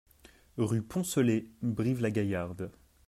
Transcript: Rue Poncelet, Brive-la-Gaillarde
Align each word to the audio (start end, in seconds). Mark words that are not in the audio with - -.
Rue 0.57 0.81
Poncelet, 0.81 1.47
Brive-la-Gaillarde 1.61 2.71